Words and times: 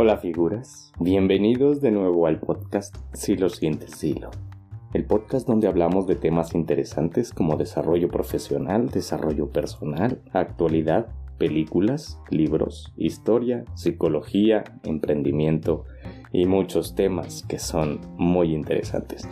Hola 0.00 0.18
figuras, 0.18 0.92
bienvenidos 1.00 1.80
de 1.80 1.90
nuevo 1.90 2.28
al 2.28 2.38
podcast 2.38 2.94
Si 3.14 3.34
lo 3.34 3.48
sientes, 3.48 3.90
Silo. 3.90 4.30
El 4.94 5.04
podcast 5.04 5.44
donde 5.44 5.66
hablamos 5.66 6.06
de 6.06 6.14
temas 6.14 6.54
interesantes 6.54 7.32
como 7.32 7.56
desarrollo 7.56 8.06
profesional, 8.06 8.90
desarrollo 8.90 9.50
personal, 9.50 10.22
actualidad, 10.32 11.08
películas, 11.36 12.20
libros, 12.30 12.92
historia, 12.96 13.64
psicología, 13.74 14.62
emprendimiento 14.84 15.84
y 16.32 16.46
muchos 16.46 16.94
temas 16.94 17.42
que 17.48 17.58
son 17.58 17.98
muy 18.18 18.54
interesantes. 18.54 19.28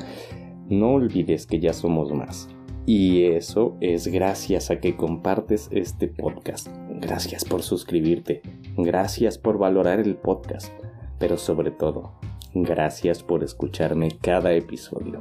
No 0.68 0.94
olvides 0.94 1.46
que 1.46 1.60
ya 1.60 1.74
somos 1.74 2.12
más. 2.12 2.48
Y 2.86 3.22
eso 3.26 3.76
es 3.80 4.08
gracias 4.08 4.72
a 4.72 4.80
que 4.80 4.96
compartes 4.96 5.68
este 5.70 6.08
podcast. 6.08 6.66
Gracias 6.88 7.44
por 7.44 7.62
suscribirte. 7.62 8.42
Gracias 8.76 9.38
por 9.38 9.58
valorar 9.58 10.00
el 10.00 10.16
podcast. 10.16 10.72
Pero 11.18 11.38
sobre 11.38 11.70
todo, 11.70 12.12
gracias 12.54 13.22
por 13.22 13.42
escucharme 13.42 14.08
cada 14.20 14.52
episodio. 14.52 15.18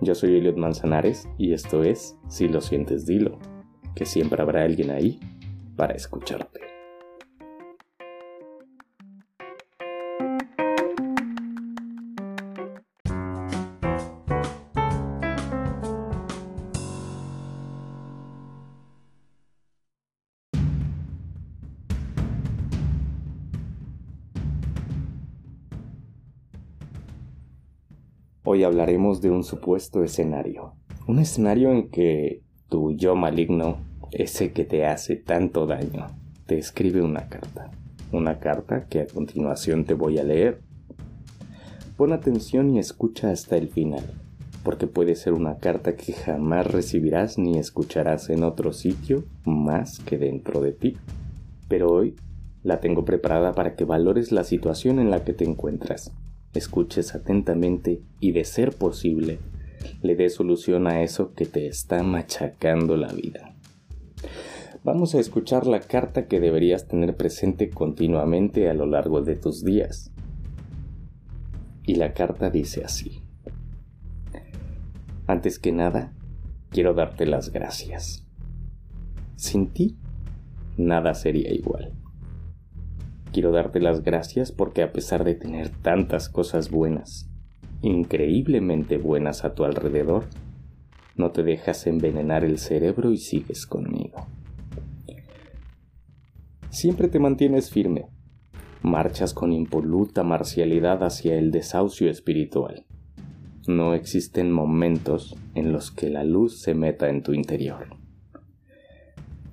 Yo 0.00 0.14
soy 0.14 0.36
Eliot 0.36 0.56
Manzanares 0.56 1.28
y 1.38 1.52
esto 1.52 1.84
es 1.84 2.16
Si 2.28 2.48
lo 2.48 2.60
sientes, 2.60 3.06
dilo. 3.06 3.38
Que 3.94 4.04
siempre 4.04 4.42
habrá 4.42 4.64
alguien 4.64 4.90
ahí 4.90 5.20
para 5.76 5.94
escucharte. 5.94 6.71
Hoy 28.54 28.64
hablaremos 28.64 29.22
de 29.22 29.30
un 29.30 29.44
supuesto 29.44 30.04
escenario. 30.04 30.74
Un 31.06 31.20
escenario 31.20 31.72
en 31.72 31.88
que 31.88 32.42
tu 32.68 32.92
yo 32.92 33.16
maligno, 33.16 33.78
ese 34.10 34.52
que 34.52 34.66
te 34.66 34.84
hace 34.84 35.16
tanto 35.16 35.66
daño, 35.66 36.08
te 36.44 36.58
escribe 36.58 37.00
una 37.00 37.30
carta. 37.30 37.70
Una 38.12 38.40
carta 38.40 38.88
que 38.88 39.00
a 39.00 39.06
continuación 39.06 39.86
te 39.86 39.94
voy 39.94 40.18
a 40.18 40.22
leer. 40.22 40.60
Pon 41.96 42.12
atención 42.12 42.68
y 42.68 42.78
escucha 42.78 43.30
hasta 43.30 43.56
el 43.56 43.70
final, 43.70 44.04
porque 44.62 44.86
puede 44.86 45.14
ser 45.14 45.32
una 45.32 45.56
carta 45.56 45.96
que 45.96 46.12
jamás 46.12 46.70
recibirás 46.70 47.38
ni 47.38 47.56
escucharás 47.56 48.28
en 48.28 48.44
otro 48.44 48.74
sitio 48.74 49.24
más 49.46 49.98
que 49.98 50.18
dentro 50.18 50.60
de 50.60 50.72
ti. 50.72 50.98
Pero 51.68 51.90
hoy 51.90 52.16
la 52.62 52.80
tengo 52.80 53.06
preparada 53.06 53.54
para 53.54 53.76
que 53.76 53.86
valores 53.86 54.30
la 54.30 54.44
situación 54.44 54.98
en 54.98 55.10
la 55.10 55.24
que 55.24 55.32
te 55.32 55.44
encuentras 55.44 56.12
escuches 56.54 57.14
atentamente 57.14 58.02
y 58.20 58.32
de 58.32 58.44
ser 58.44 58.72
posible, 58.72 59.38
le 60.02 60.16
dé 60.16 60.28
solución 60.28 60.86
a 60.86 61.02
eso 61.02 61.32
que 61.34 61.46
te 61.46 61.66
está 61.66 62.02
machacando 62.02 62.96
la 62.96 63.12
vida. 63.12 63.54
Vamos 64.84 65.14
a 65.14 65.20
escuchar 65.20 65.66
la 65.66 65.80
carta 65.80 66.26
que 66.26 66.40
deberías 66.40 66.88
tener 66.88 67.16
presente 67.16 67.70
continuamente 67.70 68.68
a 68.68 68.74
lo 68.74 68.86
largo 68.86 69.22
de 69.22 69.36
tus 69.36 69.64
días. 69.64 70.10
Y 71.84 71.94
la 71.94 72.12
carta 72.14 72.50
dice 72.50 72.84
así. 72.84 73.22
Antes 75.26 75.58
que 75.60 75.70
nada, 75.70 76.12
quiero 76.70 76.94
darte 76.94 77.26
las 77.26 77.52
gracias. 77.52 78.26
Sin 79.36 79.68
ti, 79.68 79.96
nada 80.76 81.14
sería 81.14 81.52
igual. 81.52 81.92
Quiero 83.32 83.50
darte 83.50 83.80
las 83.80 84.02
gracias 84.02 84.52
porque 84.52 84.82
a 84.82 84.92
pesar 84.92 85.24
de 85.24 85.34
tener 85.34 85.70
tantas 85.70 86.28
cosas 86.28 86.70
buenas, 86.70 87.30
increíblemente 87.80 88.98
buenas 88.98 89.44
a 89.46 89.54
tu 89.54 89.64
alrededor, 89.64 90.26
no 91.16 91.30
te 91.30 91.42
dejas 91.42 91.86
envenenar 91.86 92.44
el 92.44 92.58
cerebro 92.58 93.10
y 93.10 93.16
sigues 93.16 93.66
conmigo. 93.66 94.26
Siempre 96.68 97.08
te 97.08 97.18
mantienes 97.18 97.70
firme, 97.70 98.06
marchas 98.82 99.32
con 99.32 99.52
impoluta 99.52 100.22
marcialidad 100.24 101.02
hacia 101.02 101.36
el 101.36 101.50
desahucio 101.50 102.10
espiritual. 102.10 102.84
No 103.66 103.94
existen 103.94 104.52
momentos 104.52 105.36
en 105.54 105.72
los 105.72 105.90
que 105.90 106.10
la 106.10 106.24
luz 106.24 106.60
se 106.60 106.74
meta 106.74 107.08
en 107.08 107.22
tu 107.22 107.32
interior. 107.32 108.01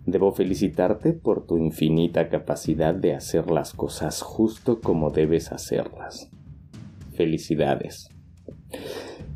Debo 0.10 0.32
felicitarte 0.32 1.14
por 1.14 1.46
tu 1.46 1.60
infinita 1.60 2.30
capacidad 2.30 2.96
de 2.96 3.14
hacer 3.14 3.52
las 3.52 3.74
cosas 3.74 4.24
justo 4.24 4.82
como 4.82 5.12
debes 5.12 5.52
hacerlas. 5.52 6.32
Felicidades. 7.14 8.10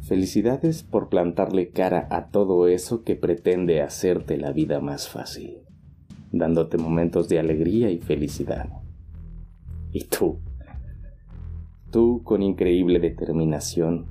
Felicidades 0.01 0.81
por 0.81 1.09
plantarle 1.09 1.69
cara 1.69 2.07
a 2.09 2.31
todo 2.31 2.67
eso 2.67 3.03
que 3.03 3.15
pretende 3.15 3.83
hacerte 3.83 4.35
la 4.37 4.51
vida 4.51 4.79
más 4.79 5.07
fácil, 5.07 5.59
dándote 6.31 6.79
momentos 6.79 7.29
de 7.29 7.37
alegría 7.37 7.91
y 7.91 7.99
felicidad. 7.99 8.67
Y 9.91 10.05
tú, 10.05 10.39
tú 11.91 12.23
con 12.23 12.41
increíble 12.41 12.99
determinación, 12.99 14.07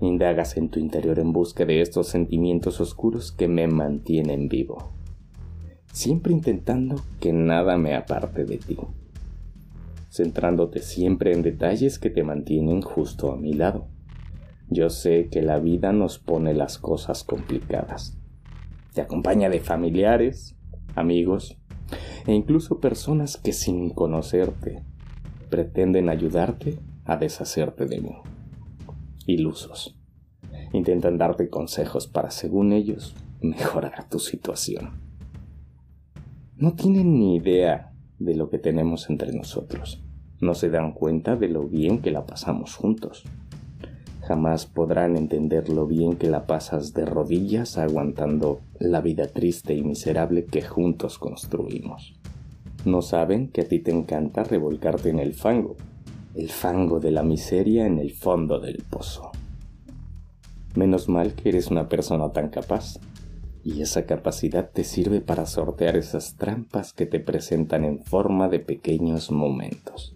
indagas 0.00 0.56
en 0.56 0.68
tu 0.68 0.78
interior 0.78 1.18
en 1.18 1.32
busca 1.32 1.64
de 1.64 1.80
estos 1.80 2.06
sentimientos 2.06 2.80
oscuros 2.80 3.32
que 3.32 3.48
me 3.48 3.66
mantienen 3.66 4.48
vivo 4.48 4.95
siempre 5.96 6.34
intentando 6.34 7.00
que 7.20 7.32
nada 7.32 7.78
me 7.78 7.94
aparte 7.94 8.44
de 8.44 8.58
ti, 8.58 8.76
centrándote 10.10 10.82
siempre 10.82 11.32
en 11.32 11.40
detalles 11.40 11.98
que 11.98 12.10
te 12.10 12.22
mantienen 12.22 12.82
justo 12.82 13.32
a 13.32 13.38
mi 13.38 13.54
lado. 13.54 13.88
Yo 14.68 14.90
sé 14.90 15.28
que 15.30 15.40
la 15.40 15.58
vida 15.58 15.92
nos 15.92 16.18
pone 16.18 16.52
las 16.52 16.76
cosas 16.76 17.24
complicadas. 17.24 18.18
Te 18.92 19.00
acompaña 19.00 19.48
de 19.48 19.60
familiares, 19.60 20.54
amigos 20.94 21.56
e 22.26 22.34
incluso 22.34 22.78
personas 22.78 23.38
que 23.38 23.54
sin 23.54 23.88
conocerte 23.88 24.84
pretenden 25.48 26.10
ayudarte 26.10 26.78
a 27.06 27.16
deshacerte 27.16 27.86
de 27.86 28.02
mí. 28.02 28.16
Ilusos. 29.24 29.98
Intentan 30.74 31.16
darte 31.16 31.48
consejos 31.48 32.06
para, 32.06 32.30
según 32.30 32.74
ellos, 32.74 33.16
mejorar 33.40 34.10
tu 34.10 34.18
situación 34.18 35.05
no 36.58 36.72
tienen 36.72 37.18
ni 37.18 37.36
idea 37.36 37.92
de 38.18 38.34
lo 38.34 38.48
que 38.48 38.58
tenemos 38.58 39.10
entre 39.10 39.32
nosotros. 39.32 40.02
No 40.40 40.54
se 40.54 40.70
dan 40.70 40.92
cuenta 40.92 41.36
de 41.36 41.48
lo 41.48 41.68
bien 41.68 41.98
que 41.98 42.10
la 42.10 42.24
pasamos 42.24 42.74
juntos. 42.74 43.24
Jamás 44.22 44.64
podrán 44.64 45.16
entender 45.16 45.68
lo 45.68 45.86
bien 45.86 46.16
que 46.16 46.30
la 46.30 46.46
pasas 46.46 46.94
de 46.94 47.04
rodillas 47.04 47.76
aguantando 47.76 48.60
la 48.78 49.02
vida 49.02 49.28
triste 49.28 49.74
y 49.74 49.82
miserable 49.82 50.46
que 50.46 50.62
juntos 50.62 51.18
construimos. 51.18 52.14
No 52.86 53.02
saben 53.02 53.48
que 53.48 53.60
a 53.60 53.68
ti 53.68 53.80
te 53.80 53.90
encanta 53.90 54.42
revolcarte 54.42 55.10
en 55.10 55.18
el 55.18 55.34
fango, 55.34 55.76
el 56.34 56.48
fango 56.48 57.00
de 57.00 57.10
la 57.10 57.22
miseria 57.22 57.86
en 57.86 57.98
el 57.98 58.12
fondo 58.12 58.60
del 58.60 58.82
pozo. 58.88 59.30
Menos 60.74 61.08
mal 61.08 61.34
que 61.34 61.50
eres 61.50 61.70
una 61.70 61.88
persona 61.88 62.30
tan 62.32 62.48
capaz, 62.48 62.98
y 63.66 63.82
esa 63.82 64.06
capacidad 64.06 64.70
te 64.70 64.84
sirve 64.84 65.20
para 65.20 65.44
sortear 65.44 65.96
esas 65.96 66.36
trampas 66.36 66.92
que 66.92 67.04
te 67.04 67.18
presentan 67.18 67.84
en 67.84 67.98
forma 67.98 68.48
de 68.48 68.60
pequeños 68.60 69.32
momentos. 69.32 70.14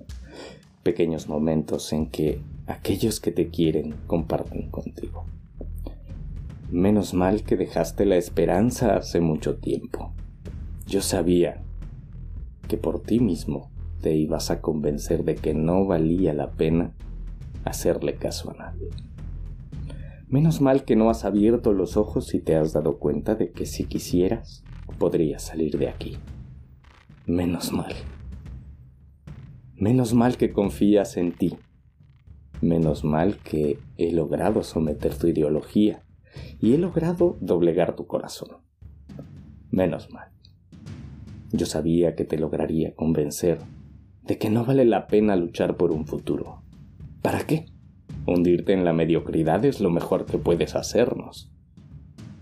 Pequeños 0.85 1.27
momentos 1.27 1.93
en 1.93 2.07
que 2.07 2.41
aquellos 2.69 3.19
que 3.19 3.33
te 3.33 3.49
quieren 3.49 3.97
comparten 4.07 4.71
contigo. 4.71 5.25
Menos 6.71 7.13
mal 7.13 7.43
que 7.43 7.57
dejaste 7.57 8.07
la 8.07 8.19
esperanza 8.19 8.97
hace 8.97 9.21
mucho 9.21 9.57
tiempo. 9.57 10.13
Yo 10.87 11.03
sabía 11.03 11.61
que 12.69 12.77
por 12.77 13.03
ti 13.03 13.19
mismo 13.19 13.69
te 14.01 14.15
ibas 14.15 14.53
a 14.53 14.61
convencer 14.61 15.25
de 15.25 15.35
que 15.35 15.55
no 15.55 15.87
valía 15.87 16.35
la 16.35 16.53
pena 16.53 16.93
hacerle 17.65 18.15
caso 18.15 18.53
a 18.53 18.55
nadie. 18.55 18.91
Menos 20.31 20.61
mal 20.61 20.85
que 20.85 20.95
no 20.95 21.11
has 21.11 21.25
abierto 21.25 21.73
los 21.73 21.97
ojos 21.97 22.35
y 22.35 22.41
te 22.41 22.55
has 22.55 22.73
dado 22.73 22.99
cuenta 22.99 23.35
de 23.35 23.51
que 23.51 23.67
si 23.67 23.87
quisieras, 23.87 24.63
podrías 24.97 25.43
salir 25.43 25.77
de 25.77 25.89
aquí. 25.89 26.19
Menos 27.27 27.73
mal. 27.73 27.93
Menos 29.75 30.15
mal 30.15 30.37
que 30.37 30.53
confías 30.53 31.17
en 31.17 31.33
ti. 31.33 31.57
Menos 32.61 33.03
mal 33.03 33.39
que 33.39 33.81
he 33.97 34.13
logrado 34.13 34.63
someter 34.63 35.17
tu 35.17 35.27
ideología 35.27 36.05
y 36.61 36.75
he 36.75 36.79
logrado 36.79 37.37
doblegar 37.41 37.97
tu 37.97 38.07
corazón. 38.07 38.59
Menos 39.73 40.11
mal. 40.11 40.29
Yo 41.51 41.67
sabía 41.67 42.15
que 42.15 42.25
te 42.25 42.39
lograría 42.39 42.95
convencer 42.95 43.59
de 44.23 44.39
que 44.39 44.49
no 44.49 44.65
vale 44.65 44.85
la 44.85 45.09
pena 45.09 45.35
luchar 45.35 45.77
por 45.77 45.91
un 45.91 46.07
futuro. 46.07 46.63
¿Para 47.21 47.41
qué? 47.49 47.67
Hundirte 48.31 48.73
en 48.73 48.85
la 48.85 48.93
mediocridad 48.93 49.65
es 49.65 49.81
lo 49.81 49.91
mejor 49.91 50.25
que 50.25 50.39
puedes 50.39 50.77
hacernos. 50.77 51.51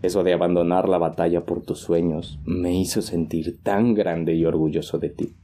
Eso 0.02 0.22
de 0.22 0.34
abandonar 0.34 0.86
la 0.86 0.98
batalla 0.98 1.46
por 1.46 1.62
tus 1.62 1.78
sueños 1.78 2.38
me 2.44 2.78
hizo 2.78 3.00
sentir 3.00 3.62
tan 3.62 3.94
grande 3.94 4.34
y 4.34 4.44
orgulloso 4.44 4.98
de 4.98 5.08
ti. 5.08 5.34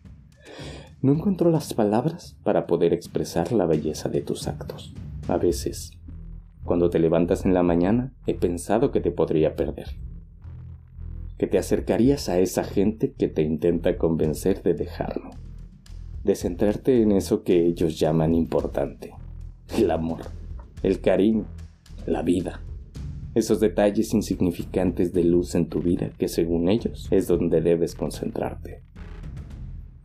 No 1.01 1.13
encuentro 1.13 1.51
las 1.51 1.73
palabras 1.73 2.37
para 2.45 2.67
poder 2.67 2.93
expresar 2.93 3.53
la 3.53 3.65
belleza 3.65 4.11
de 4.11 4.21
tus 4.21 4.47
actos. 4.47 4.93
A 5.29 5.39
veces, 5.39 5.93
cuando 6.63 6.91
te 6.91 6.99
levantas 6.99 7.47
en 7.47 7.55
la 7.55 7.63
mañana, 7.63 8.13
he 8.27 8.35
pensado 8.35 8.91
que 8.91 9.01
te 9.01 9.13
podría 9.13 9.57
perder. 9.57 9.97
Que 11.39 11.47
te 11.47 11.57
acercarías 11.57 12.29
a 12.29 12.39
esa 12.39 12.65
gente 12.65 13.13
que 13.13 13.29
te 13.29 13.41
intenta 13.41 13.97
convencer 13.97 14.63
de 14.63 14.75
dejarlo. 14.75 15.31
De 16.23 16.35
centrarte 16.35 17.01
en 17.01 17.13
eso 17.13 17.45
que 17.45 17.65
ellos 17.65 17.99
llaman 17.99 18.35
importante. 18.35 19.15
El 19.77 19.91
amor, 19.91 20.21
el 20.85 21.01
cariño, 21.01 21.47
la 22.07 22.23
vida. 22.23 22.61
Esos 23.35 23.59
detalles 23.59 24.15
insignificantes 24.15 25.13
de 25.13 25.25
luz 25.25 25.57
en 25.57 25.69
tu 25.69 25.81
vida 25.81 26.11
que 26.17 26.29
según 26.29 26.69
ellos 26.69 27.09
es 27.11 27.27
donde 27.27 27.61
debes 27.61 27.97
concentrarte. 27.97 28.83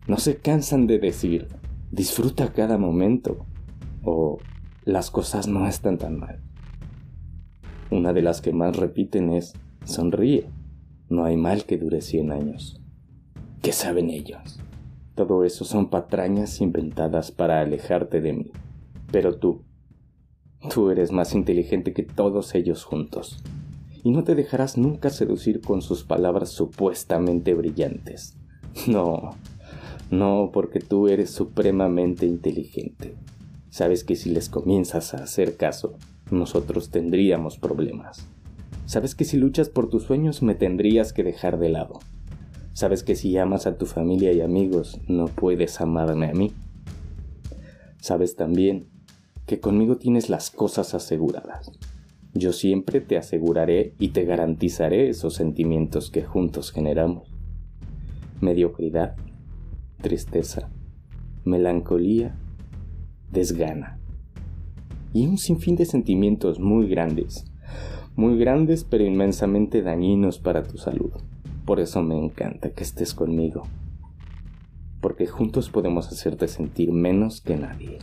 No 0.08 0.18
se 0.18 0.38
cansan 0.38 0.88
de 0.88 0.98
decir, 0.98 1.50
disfruta 1.92 2.52
cada 2.52 2.80
momento 2.80 3.46
o 4.04 4.40
las 4.86 5.12
cosas 5.12 5.48
no 5.48 5.68
están 5.68 6.00
tan 6.00 6.18
mal. 6.18 6.42
Una 7.92 8.12
de 8.12 8.24
las 8.24 8.42
que 8.42 8.52
más 8.52 8.76
repiten 8.76 9.32
es, 9.32 9.54
sonríe, 9.84 10.50
no 11.10 11.26
hay 11.26 11.38
mal 11.38 11.66
que 11.66 11.78
dure 11.78 12.02
100 12.02 12.32
años. 12.32 12.82
¿Qué 13.62 13.72
saben 13.72 14.10
ellos? 14.10 14.60
Todo 15.14 15.44
eso 15.44 15.64
son 15.64 15.92
patrañas 15.92 16.60
inventadas 16.60 17.32
para 17.32 17.62
alejarte 17.62 18.20
de 18.20 18.34
mí. 18.34 18.52
Pero 19.12 19.38
tú, 19.38 19.64
tú 20.74 20.90
eres 20.90 21.12
más 21.12 21.34
inteligente 21.34 21.94
que 21.94 22.04
todos 22.04 22.56
ellos 22.56 22.84
juntos. 22.84 23.44
Y 24.04 24.12
no 24.12 24.24
te 24.24 24.36
dejarás 24.36 24.78
nunca 24.78 25.10
seducir 25.10 25.62
con 25.62 25.82
sus 25.82 26.04
palabras 26.04 26.50
supuestamente 26.50 27.54
brillantes. 27.54 28.36
No, 28.88 29.36
no, 30.12 30.52
porque 30.54 30.80
tú 30.80 31.08
eres 31.08 31.32
supremamente 31.32 32.26
inteligente. 32.26 33.16
Sabes 33.70 34.04
que 34.04 34.16
si 34.16 34.30
les 34.30 34.50
comienzas 34.50 35.14
a 35.14 35.24
hacer 35.24 35.58
caso, 35.58 35.98
nosotros 36.32 36.90
tendríamos 36.90 37.58
problemas. 37.58 38.28
Sabes 38.86 39.14
que 39.14 39.26
si 39.26 39.38
luchas 39.38 39.70
por 39.70 39.90
tus 39.90 40.04
sueños 40.04 40.42
me 40.42 40.56
tendrías 40.56 41.14
que 41.14 41.24
dejar 41.24 41.60
de 41.60 41.70
lado. 41.70 42.00
Sabes 42.74 43.04
que 43.04 43.16
si 43.16 43.38
amas 43.38 43.68
a 43.68 43.78
tu 43.78 43.86
familia 43.86 44.32
y 44.32 44.42
amigos, 44.42 45.00
no 45.08 45.26
puedes 45.26 45.80
amarme 45.82 46.28
a 46.28 46.34
mí. 46.34 46.54
Sabes 48.02 48.36
también 48.36 48.88
que 49.50 49.60
conmigo 49.60 49.98
tienes 49.98 50.30
las 50.30 50.52
cosas 50.52 50.94
aseguradas. 50.94 51.72
Yo 52.36 52.54
siempre 52.54 53.02
te 53.02 53.18
aseguraré 53.18 53.96
y 53.98 54.10
te 54.10 54.24
garantizaré 54.24 55.10
esos 55.10 55.34
sentimientos 55.34 56.12
que 56.12 56.22
juntos 56.22 56.72
generamos. 56.72 57.36
Mediocridad, 58.42 59.16
tristeza, 60.04 60.70
melancolía, 61.46 62.38
desgana 63.32 64.00
y 65.14 65.26
un 65.26 65.40
sinfín 65.40 65.76
de 65.76 65.86
sentimientos 65.86 66.60
muy 66.60 66.88
grandes, 66.88 67.52
muy 68.16 68.38
grandes 68.38 68.84
pero 68.84 69.04
inmensamente 69.04 69.82
dañinos 69.82 70.38
para 70.38 70.62
tu 70.62 70.78
salud. 70.78 71.12
Por 71.66 71.80
eso 71.80 72.04
me 72.04 72.24
encanta 72.24 72.70
que 72.70 72.84
estés 72.84 73.16
conmigo, 73.16 73.64
porque 75.02 75.26
juntos 75.26 75.72
podemos 75.72 76.08
hacerte 76.10 76.48
sentir 76.48 76.92
menos 76.92 77.42
que 77.42 77.58
nadie. 77.58 77.98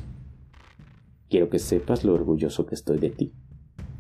Quiero 1.29 1.49
que 1.49 1.59
sepas 1.59 2.05
lo 2.05 2.15
orgulloso 2.15 2.67
que 2.67 2.75
estoy 2.75 2.99
de 2.99 3.11
ti. 3.11 3.33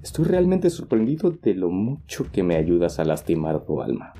Estoy 0.02 0.26
realmente 0.26 0.70
sorprendido 0.70 1.30
de 1.30 1.54
lo 1.54 1.70
mucho 1.70 2.26
que 2.30 2.44
me 2.44 2.56
ayudas 2.56 3.00
a 3.00 3.04
lastimar 3.04 3.64
tu 3.64 3.82
alma. 3.82 4.12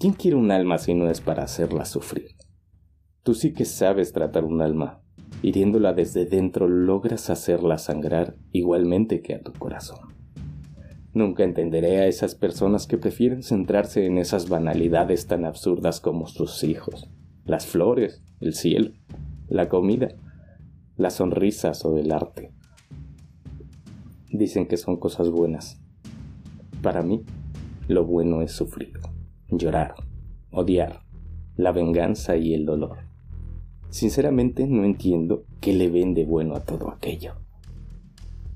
¿Quién 0.00 0.14
quiere 0.14 0.36
un 0.36 0.50
alma 0.50 0.78
si 0.78 0.94
no 0.94 1.08
es 1.08 1.20
para 1.20 1.44
hacerla 1.44 1.84
sufrir? 1.84 2.30
Tú 3.22 3.34
sí 3.34 3.52
que 3.52 3.64
sabes 3.64 4.12
tratar 4.12 4.44
un 4.44 4.60
alma. 4.60 5.00
Hiriéndola 5.42 5.92
desde 5.92 6.26
dentro 6.26 6.66
logras 6.66 7.30
hacerla 7.30 7.78
sangrar 7.78 8.34
igualmente 8.50 9.22
que 9.22 9.34
a 9.34 9.40
tu 9.40 9.52
corazón. 9.52 10.12
Nunca 11.14 11.44
entenderé 11.44 11.98
a 11.98 12.06
esas 12.06 12.34
personas 12.34 12.88
que 12.88 12.98
prefieren 12.98 13.44
centrarse 13.44 14.06
en 14.06 14.18
esas 14.18 14.48
banalidades 14.48 15.28
tan 15.28 15.44
absurdas 15.44 16.00
como 16.00 16.26
sus 16.26 16.64
hijos, 16.64 17.08
las 17.44 17.66
flores, 17.66 18.24
el 18.40 18.54
cielo, 18.54 18.90
la 19.48 19.68
comida, 19.68 20.08
las 21.02 21.14
sonrisas 21.14 21.84
o 21.84 21.98
el 21.98 22.12
arte. 22.12 22.52
Dicen 24.30 24.66
que 24.66 24.76
son 24.76 24.96
cosas 24.96 25.30
buenas. 25.30 25.80
Para 26.80 27.02
mí, 27.02 27.24
lo 27.88 28.06
bueno 28.06 28.40
es 28.40 28.52
sufrir, 28.52 28.92
llorar, 29.48 29.94
odiar, 30.52 31.02
la 31.56 31.72
venganza 31.72 32.36
y 32.36 32.54
el 32.54 32.64
dolor. 32.64 32.98
Sinceramente 33.90 34.66
no 34.68 34.84
entiendo 34.84 35.44
qué 35.60 35.72
le 35.74 35.90
ven 35.90 36.14
de 36.14 36.24
bueno 36.24 36.54
a 36.54 36.60
todo 36.60 36.90
aquello. 36.90 37.34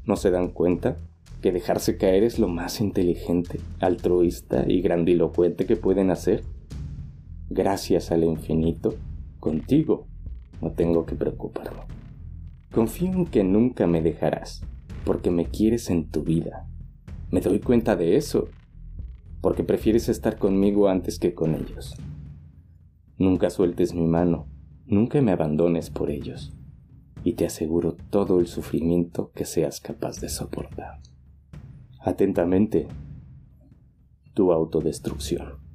¿No 0.05 0.15
se 0.15 0.31
dan 0.31 0.51
cuenta 0.51 0.97
que 1.43 1.51
dejarse 1.51 1.99
caer 1.99 2.23
es 2.23 2.39
lo 2.39 2.47
más 2.47 2.81
inteligente, 2.81 3.59
altruista 3.81 4.65
y 4.69 4.81
grandilocuente 4.83 5.67
que 5.67 5.77
pueden 5.77 6.13
hacer? 6.13 6.45
Gracias 7.51 8.13
al 8.13 8.23
infinito, 8.23 8.95
contigo 9.41 10.07
no 10.63 10.71
tengo 10.71 11.05
que 11.05 11.17
preocuparme. 11.17 11.96
Confío 12.77 13.11
en 13.11 13.25
que 13.25 13.43
nunca 13.43 13.87
me 13.87 14.03
dejarás, 14.03 14.63
porque 15.07 15.31
me 15.31 15.47
quieres 15.47 15.89
en 15.89 16.11
tu 16.11 16.23
vida. 16.23 16.69
Me 17.31 17.41
doy 17.41 17.59
cuenta 17.59 17.97
de 17.97 18.17
eso, 18.17 18.51
porque 19.41 19.65
prefieres 19.65 20.11
estar 20.11 20.39
conmigo 20.39 20.89
antes 20.89 21.19
que 21.19 21.33
con 21.33 21.55
ellos. 21.55 21.95
Nunca 23.17 23.49
sueltes 23.49 23.95
mi 23.95 24.07
mano, 24.07 24.47
Nunca 24.89 25.23
me 25.23 25.33
abandones 25.33 25.89
por 25.89 26.11
ellos, 26.11 26.55
y 27.25 27.33
te 27.33 27.47
aseguro 27.47 27.97
todo 28.11 28.41
el 28.41 28.47
sufrimiento 28.47 29.33
que 29.35 29.47
seas 29.47 29.81
capaz 29.81 30.21
de 30.21 30.29
soportar. 30.29 31.01
Atentamente, 31.99 32.89
tu 34.35 34.53
autodestrucción. 34.53 35.66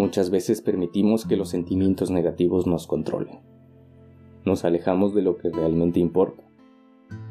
Muchas 0.00 0.30
veces 0.30 0.62
permitimos 0.62 1.26
que 1.26 1.36
los 1.36 1.50
sentimientos 1.50 2.10
negativos 2.10 2.66
nos 2.66 2.86
controlen 2.86 3.50
nos 4.44 4.64
alejamos 4.64 5.14
de 5.14 5.22
lo 5.22 5.36
que 5.36 5.50
realmente 5.50 6.00
importa. 6.00 6.42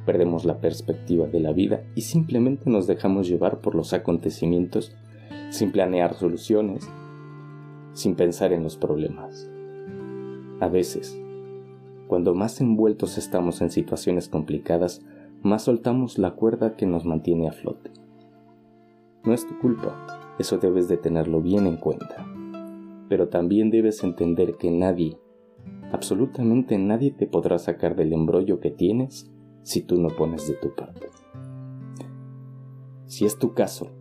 Perdemos 0.06 0.46
la 0.46 0.60
perspectiva 0.60 1.28
de 1.28 1.40
la 1.40 1.54
vida 1.54 1.84
y 1.96 2.02
simplemente 2.02 2.70
nos 2.70 2.88
dejamos 2.88 3.28
llevar 3.28 3.62
por 3.62 3.76
los 3.76 3.94
acontecimientos 3.94 4.96
sin 5.50 5.72
planear 5.72 6.14
soluciones, 6.16 6.90
sin 7.94 8.16
pensar 8.16 8.54
en 8.54 8.64
los 8.64 8.78
problemas. 8.78 9.50
A 10.60 10.68
veces, 10.68 11.20
cuando 12.08 12.34
más 12.34 12.60
envueltos 12.62 13.18
estamos 13.18 13.62
en 13.62 13.70
situaciones 13.70 14.30
complicadas, 14.30 15.02
más 15.42 15.64
soltamos 15.64 16.18
la 16.18 16.32
cuerda 16.32 16.76
que 16.76 16.86
nos 16.86 17.06
mantiene 17.06 17.48
a 17.48 17.54
flote. 17.54 17.92
No 19.24 19.34
es 19.34 19.48
tu 19.48 19.58
culpa, 19.60 20.36
eso 20.38 20.58
debes 20.58 20.88
de 20.88 20.98
tenerlo 20.98 21.42
bien 21.42 21.66
en 21.66 21.78
cuenta. 21.78 22.39
Pero 23.10 23.28
también 23.28 23.72
debes 23.72 24.04
entender 24.04 24.56
que 24.56 24.72
nadie, 24.72 25.18
absolutamente 25.92 26.78
nadie 26.78 27.12
te 27.12 27.28
podrá 27.28 27.58
sacar 27.58 27.96
del 27.96 28.14
embrollo 28.14 28.60
que 28.60 28.72
tienes 28.72 29.30
si 29.64 29.82
tú 29.82 30.00
no 30.00 30.10
pones 30.10 30.48
de 30.48 30.54
tu 30.54 30.74
parte. 30.76 31.08
Si 33.08 33.26
es 33.26 33.38
tu 33.40 33.54
caso, 33.54 33.92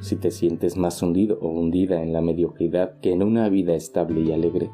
si 0.00 0.16
te 0.16 0.30
sientes 0.30 0.76
más 0.76 1.02
hundido 1.02 1.38
o 1.40 1.48
hundida 1.48 2.02
en 2.02 2.12
la 2.12 2.20
mediocridad 2.20 2.98
que 3.00 3.12
en 3.12 3.22
una 3.22 3.48
vida 3.48 3.74
estable 3.74 4.20
y 4.20 4.32
alegre, 4.32 4.70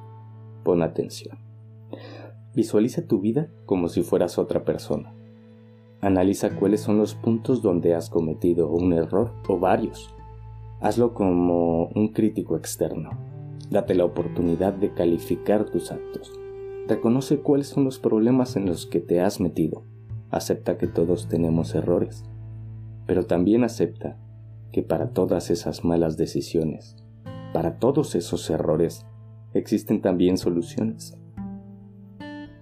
pon 0.65 0.83
atención. 0.83 1.39
Visualiza 2.55 3.07
tu 3.07 3.21
vida 3.21 3.49
como 3.65 3.89
si 3.89 4.03
fueras 4.03 4.39
otra 4.39 4.65
persona. 4.65 5.15
Analiza 6.01 6.57
cuáles 6.57 6.81
son 6.81 6.99
los 6.99 7.15
puntos 7.15 7.63
donde 7.63 7.95
has 7.95 8.11
cometido 8.11 8.71
un 8.71 8.93
error 8.93 9.33
o 9.49 9.59
varios. 9.59 10.13
Hazlo 10.81 11.15
como 11.15 11.87
un 11.95 12.09
crítico 12.09 12.57
externo. 12.57 13.30
Date 13.69 13.95
la 13.95 14.05
oportunidad 14.05 14.73
de 14.73 14.95
calificar 14.95 15.67
tus 15.67 15.93
actos. 15.93 16.33
Reconoce 16.89 17.41
cuáles 17.41 17.69
son 17.69 17.85
los 17.85 17.99
problemas 17.99 18.57
en 18.57 18.67
los 18.67 18.87
que 18.87 19.01
te 19.01 19.21
has 19.21 19.41
metido. 19.41 19.85
Acepta 20.31 20.79
que 20.79 20.87
todos 20.87 21.29
tenemos 21.29 21.75
errores, 21.75 22.25
pero 23.07 23.27
también 23.27 23.65
acepta 23.65 24.17
que 24.73 24.83
para 24.83 25.11
todas 25.11 25.51
esas 25.51 25.85
malas 25.85 26.17
decisiones, 26.17 26.97
para 27.53 27.79
todos 27.79 28.15
esos 28.15 28.49
errores, 28.51 29.07
existen 29.55 30.01
también 30.01 30.39
soluciones. 30.39 31.17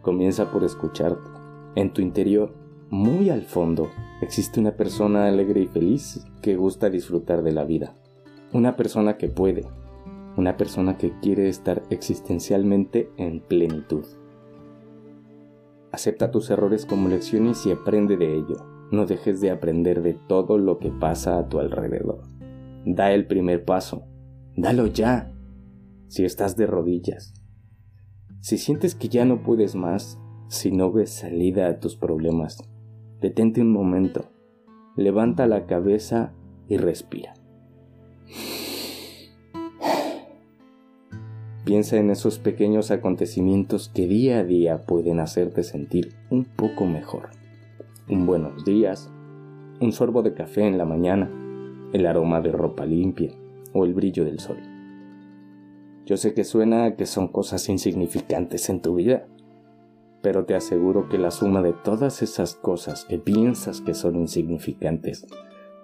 Comienza 0.03 0.51
por 0.51 0.65
escucharte. 0.65 1.29
En 1.75 1.93
tu 1.93 2.01
interior, 2.01 2.55
muy 2.91 3.29
al 3.29 3.43
fondo, 3.43 3.91
existe 4.23 4.61
una 4.61 4.73
persona 4.73 5.27
alegre 5.27 5.61
y 5.61 5.67
feliz 5.67 6.25
que 6.41 6.57
gusta 6.57 6.89
disfrutar 6.89 7.43
de 7.43 7.53
la 7.53 7.65
vida. 7.65 7.95
Una 8.53 8.77
persona 8.77 9.19
que 9.19 9.29
puede. 9.29 9.67
Una 10.39 10.57
persona 10.57 10.97
que 10.99 11.19
quiere 11.19 11.49
estar 11.49 11.83
existencialmente 11.91 13.11
en 13.17 13.41
plenitud. 13.41 14.05
Acepta 15.91 16.31
tus 16.31 16.49
errores 16.51 16.87
como 16.87 17.09
lecciones 17.09 17.67
y 17.67 17.73
aprende 17.73 18.17
de 18.17 18.37
ello. 18.37 18.65
No 18.93 19.05
dejes 19.05 19.41
de 19.41 19.51
aprender 19.51 20.01
de 20.01 20.15
todo 20.15 20.57
lo 20.57 20.79
que 20.79 20.93
pasa 20.93 21.39
a 21.39 21.49
tu 21.49 21.59
alrededor. 21.59 22.23
Da 22.87 23.11
el 23.11 23.27
primer 23.27 23.65
paso. 23.65 24.07
Dalo 24.57 24.87
ya. 24.87 25.35
Si 26.07 26.25
estás 26.25 26.57
de 26.57 26.69
rodillas. 26.69 27.35
Si 28.39 28.59
sientes 28.59 28.95
que 28.95 29.09
ya 29.09 29.25
no 29.25 29.43
puedes 29.43 29.75
más, 29.75 30.21
si 30.47 30.71
no 30.71 30.93
ves 30.93 31.11
salida 31.11 31.67
a 31.67 31.81
tus 31.81 31.97
problemas, 31.97 32.63
detente 33.21 33.61
un 33.61 33.73
momento. 33.73 34.31
Levanta 34.95 35.49
la 35.49 35.67
cabeza 35.67 36.33
y 36.69 36.77
respira. 36.77 37.35
Piensa 41.69 41.99
en 41.99 42.09
esos 42.09 42.39
pequeños 42.39 42.91
acontecimientos 42.91 43.91
que 43.91 44.07
día 44.07 44.39
a 44.39 44.43
día 44.43 44.87
pueden 44.87 45.21
hacerte 45.21 45.63
sentir 45.63 46.15
un 46.31 46.47
poco 46.47 46.87
mejor. 46.87 47.29
Un 48.09 48.25
buenos 48.25 48.65
días, 48.65 49.13
un 49.79 49.93
sorbo 49.93 50.23
de 50.23 50.33
café 50.33 50.67
en 50.67 50.79
la 50.79 50.87
mañana, 50.87 51.31
el 51.93 52.07
aroma 52.07 52.41
de 52.41 52.53
ropa 52.53 52.87
limpia 52.87 53.33
o 53.75 53.85
el 53.85 53.93
brillo 53.93 54.25
del 54.25 54.39
sol. 54.39 54.57
Yo 56.07 56.17
sé 56.17 56.33
que 56.33 56.45
suena 56.45 56.97
que 56.97 57.05
son 57.05 57.29
cosas 57.29 57.69
insignificantes 57.69 58.71
en 58.71 58.81
tu 58.81 58.95
vida, 58.95 59.27
pero 60.23 60.47
te 60.47 60.55
aseguro 60.55 61.11
que 61.11 61.19
la 61.19 61.31
suma 61.31 61.61
de 61.61 61.75
todas 61.75 62.23
esas 62.23 62.55
cosas 62.55 63.05
que 63.05 63.19
piensas 63.19 63.83
que 63.83 63.93
son 63.93 64.17
insignificantes, 64.17 65.27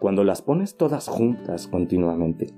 cuando 0.01 0.25
las 0.25 0.41
pones 0.41 0.79
todas 0.79 1.09
juntas 1.09 1.69
continuamente, 1.69 2.55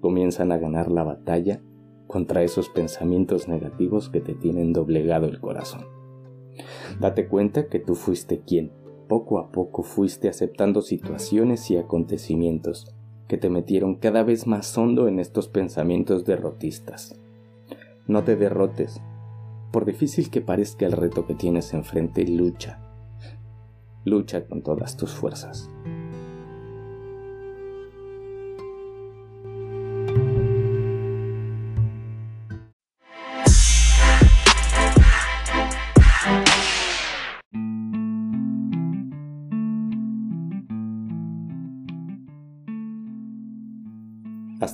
comienzan 0.00 0.50
a 0.50 0.58
ganar 0.58 0.90
la 0.90 1.04
batalla 1.04 1.62
contra 2.06 2.42
esos 2.42 2.68
pensamientos 2.68 3.48
negativos 3.48 4.08
que 4.08 4.20
te 4.20 4.34
tienen 4.34 4.72
doblegado 4.72 5.26
el 5.26 5.40
corazón. 5.40 5.86
Date 7.00 7.28
cuenta 7.28 7.68
que 7.68 7.78
tú 7.78 7.94
fuiste 7.94 8.42
quien, 8.42 8.72
poco 9.08 9.38
a 9.38 9.50
poco 9.50 9.82
fuiste 9.82 10.28
aceptando 10.28 10.82
situaciones 10.82 11.70
y 11.70 11.76
acontecimientos 11.76 12.94
que 13.28 13.38
te 13.38 13.50
metieron 13.50 13.96
cada 13.96 14.22
vez 14.22 14.46
más 14.46 14.76
hondo 14.76 15.08
en 15.08 15.18
estos 15.18 15.48
pensamientos 15.48 16.24
derrotistas. 16.24 17.18
No 18.06 18.22
te 18.22 18.36
derrotes, 18.36 19.00
por 19.72 19.84
difícil 19.84 20.30
que 20.30 20.40
parezca 20.40 20.86
el 20.86 20.92
reto 20.92 21.26
que 21.26 21.34
tienes 21.34 21.72
enfrente, 21.72 22.26
lucha. 22.26 22.80
Lucha 24.04 24.46
con 24.46 24.62
todas 24.62 24.96
tus 24.96 25.12
fuerzas. 25.12 25.70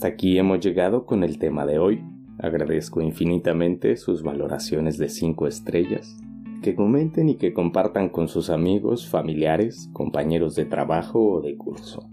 Hasta 0.01 0.09
aquí 0.09 0.39
hemos 0.39 0.61
llegado 0.61 1.05
con 1.05 1.23
el 1.25 1.39
tema 1.39 1.67
de 1.67 1.79
hoy. 1.79 2.03
Agradezco 2.39 3.03
infinitamente 3.03 3.99
sus 3.99 4.23
valoraciones 4.23 4.97
de 4.97 5.11
5 5.11 5.47
estrellas, 5.47 6.17
que 6.63 6.75
comenten 6.75 7.29
y 7.29 7.35
que 7.35 7.53
compartan 7.53 8.09
con 8.09 8.27
sus 8.27 8.49
amigos, 8.49 9.07
familiares, 9.07 9.91
compañeros 9.93 10.55
de 10.55 10.65
trabajo 10.65 11.33
o 11.33 11.43
de 11.43 11.55
curso. 11.55 12.09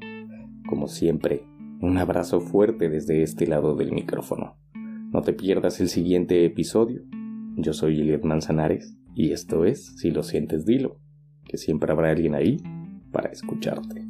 Como 0.67 0.89
siempre, 0.89 1.46
un 1.79 1.98
abrazo 1.98 2.41
fuerte 2.41 2.89
desde 2.89 3.24
este 3.24 3.48
lado 3.48 3.74
del 3.74 3.94
micrófono. 3.94 4.58
No 5.13 5.22
te 5.22 5.32
pierdas 5.32 5.79
el 5.79 5.88
siguiente 5.88 6.44
episodio. 6.44 7.03
Yo 7.56 7.72
soy 7.72 8.01
Eliot 8.01 8.25
Manzanares 8.25 8.98
y 9.15 9.32
esto 9.32 9.63
es 9.63 9.96
Si 9.96 10.12
lo 10.12 10.24
sientes, 10.24 10.65
dilo, 10.65 11.00
que 11.46 11.56
siempre 11.56 11.94
habrá 11.94 12.10
alguien 12.10 12.36
ahí 12.36 12.58
para 13.13 13.29
escucharte. 13.29 14.07